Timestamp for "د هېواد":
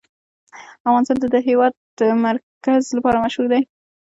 1.33-1.73